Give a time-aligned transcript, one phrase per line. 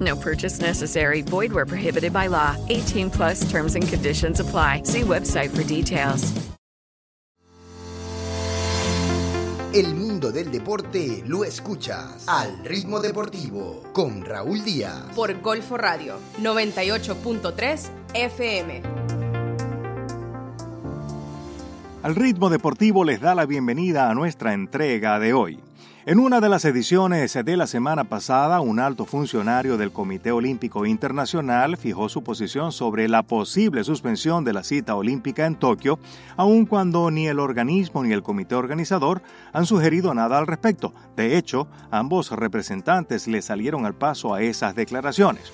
[0.00, 1.22] No purchase necessary.
[1.22, 2.56] Void where prohibited by law.
[2.70, 4.82] 18 plus terms and conditions apply.
[4.84, 6.32] See website for details.
[9.74, 15.04] El mundo del deporte lo escuchas al ritmo deportivo con Raúl Díaz.
[15.16, 18.82] Por Golfo Radio 98.3 FM.
[22.02, 25.58] Al ritmo deportivo les da la bienvenida a nuestra entrega de hoy.
[26.04, 30.84] En una de las ediciones de la semana pasada, un alto funcionario del Comité Olímpico
[30.84, 36.00] Internacional fijó su posición sobre la posible suspensión de la cita olímpica en Tokio,
[36.36, 39.22] aun cuando ni el organismo ni el comité organizador
[39.52, 40.92] han sugerido nada al respecto.
[41.14, 45.52] De hecho, ambos representantes le salieron al paso a esas declaraciones.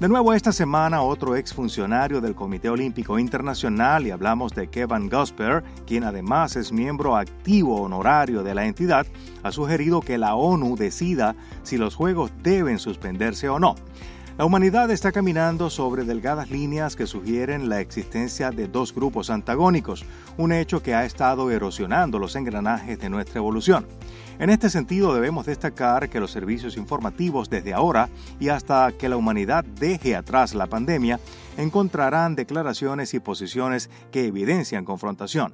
[0.00, 5.62] De nuevo esta semana otro exfuncionario del Comité Olímpico Internacional y hablamos de Kevin Gosper,
[5.86, 9.06] quien además es miembro activo honorario de la entidad,
[9.42, 13.74] ha sugerido que la ONU decida si los Juegos deben suspenderse o no.
[14.38, 20.06] La humanidad está caminando sobre delgadas líneas que sugieren la existencia de dos grupos antagónicos,
[20.38, 23.84] un hecho que ha estado erosionando los engranajes de nuestra evolución.
[24.40, 28.08] En este sentido debemos destacar que los servicios informativos desde ahora
[28.38, 31.20] y hasta que la humanidad deje atrás la pandemia
[31.58, 35.52] encontrarán declaraciones y posiciones que evidencian confrontación.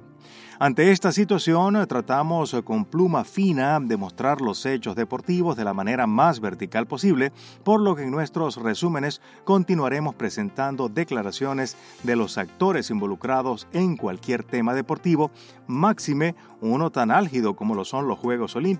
[0.59, 6.07] Ante esta situación, tratamos con pluma fina de mostrar los hechos deportivos de la manera
[6.07, 7.31] más vertical posible,
[7.63, 14.43] por lo que en nuestros resúmenes continuaremos presentando declaraciones de los actores involucrados en cualquier
[14.43, 15.29] tema deportivo,
[15.67, 18.76] máxime uno tan álgido como lo son los Juegos Olímpicos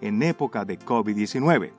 [0.00, 1.70] en época de COVID-19.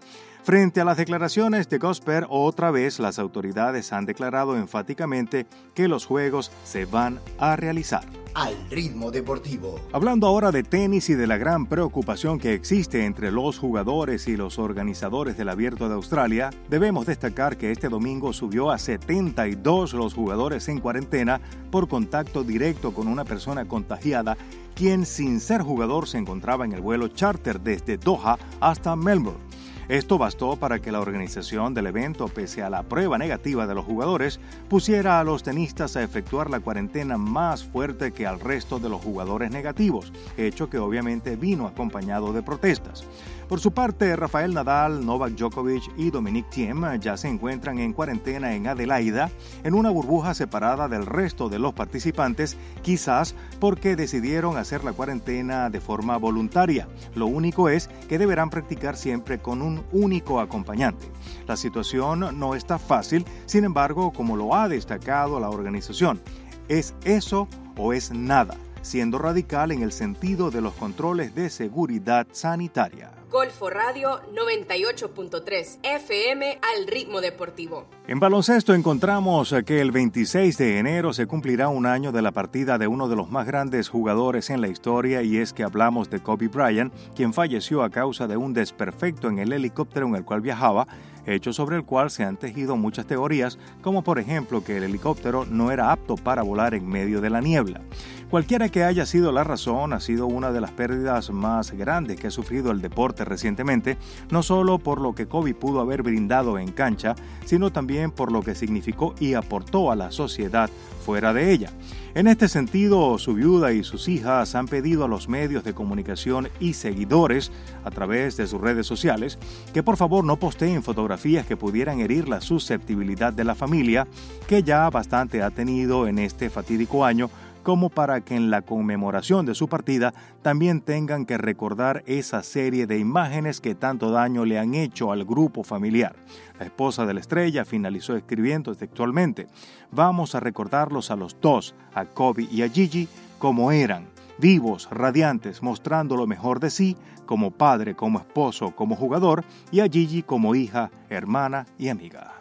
[0.45, 6.05] Frente a las declaraciones de Gosper, otra vez las autoridades han declarado enfáticamente que los
[6.05, 8.05] Juegos se van a realizar.
[8.35, 9.79] Al ritmo deportivo.
[9.91, 14.37] Hablando ahora de tenis y de la gran preocupación que existe entre los jugadores y
[14.37, 20.13] los organizadores del Abierto de Australia, debemos destacar que este domingo subió a 72 los
[20.13, 21.41] jugadores en cuarentena
[21.71, 24.37] por contacto directo con una persona contagiada,
[24.75, 29.54] quien sin ser jugador se encontraba en el vuelo charter desde Doha hasta Melbourne.
[29.87, 33.85] Esto bastó para que la organización del evento, pese a la prueba negativa de los
[33.85, 38.89] jugadores, pusiera a los tenistas a efectuar la cuarentena más fuerte que al resto de
[38.89, 43.05] los jugadores negativos, hecho que obviamente vino acompañado de protestas.
[43.47, 48.55] Por su parte, Rafael Nadal, Novak Djokovic y Dominic Thiem ya se encuentran en cuarentena
[48.55, 49.29] en Adelaida,
[49.63, 55.69] en una burbuja separada del resto de los participantes, quizás porque decidieron hacer la cuarentena
[55.69, 56.87] de forma voluntaria.
[57.13, 61.05] Lo único es que deberán practicar siempre con un único acompañante.
[61.47, 66.19] La situación no está fácil, sin embargo, como lo ha destacado la organización,
[66.67, 67.47] es eso
[67.77, 73.14] o es nada, siendo radical en el sentido de los controles de seguridad sanitaria.
[73.29, 77.87] Golfo Radio 98.3 FM al ritmo deportivo.
[78.07, 82.77] En baloncesto encontramos que el 26 de enero se cumplirá un año de la partida
[82.77, 86.19] de uno de los más grandes jugadores en la historia y es que hablamos de
[86.19, 90.41] Kobe Bryant, quien falleció a causa de un desperfecto en el helicóptero en el cual
[90.41, 90.85] viajaba
[91.25, 95.45] hecho sobre el cual se han tejido muchas teorías, como por ejemplo que el helicóptero
[95.45, 97.81] no era apto para volar en medio de la niebla.
[98.29, 102.27] Cualquiera que haya sido la razón, ha sido una de las pérdidas más grandes que
[102.27, 103.97] ha sufrido el deporte recientemente,
[104.29, 107.15] no solo por lo que Kobe pudo haber brindado en cancha,
[107.45, 107.71] sino
[108.11, 110.69] por lo que significó y aportó a la sociedad
[111.05, 111.71] fuera de ella.
[112.15, 116.49] En este sentido, su viuda y sus hijas han pedido a los medios de comunicación
[116.59, 117.51] y seguidores
[117.83, 119.37] a través de sus redes sociales
[119.73, 124.07] que por favor no posteen fotografías que pudieran herir la susceptibilidad de la familia,
[124.47, 127.29] que ya bastante ha tenido en este fatídico año
[127.65, 130.13] como para que en la conmemoración de su partida
[130.43, 135.25] también tengan que recordar esa serie de imágenes que tanto daño le han hecho al
[135.25, 136.15] grupo familiar.
[136.59, 139.47] La esposa de la estrella finalizó escribiendo textualmente,
[139.91, 143.07] vamos a recordarlos a los dos, a Kobe y a Gigi,
[143.39, 146.95] como eran, vivos, radiantes, mostrando lo mejor de sí,
[147.25, 152.31] como padre, como esposo, como jugador, y a Gigi como hija, hermana y amiga.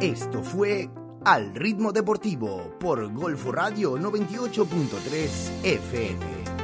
[0.00, 0.90] Esto fue
[1.24, 6.61] Al Ritmo Deportivo por Golfo Radio 98.3 FM.